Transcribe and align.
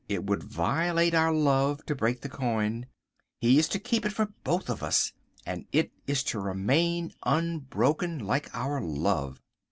It 0.09 0.23
would 0.23 0.41
violate 0.43 1.13
our 1.13 1.31
love 1.31 1.85
to 1.85 1.93
break 1.93 2.21
the 2.21 2.27
coin. 2.27 2.87
He 3.39 3.59
is 3.59 3.67
to 3.67 3.77
keep 3.79 4.03
it 4.03 4.11
for 4.11 4.29
both 4.43 4.67
of 4.67 4.81
us, 4.81 5.13
and 5.45 5.67
it 5.71 5.91
is 6.07 6.23
to 6.23 6.39
remain 6.39 7.13
unbroken 7.23 8.17
like 8.17 8.49
our 8.51 8.81
love. 8.81 9.43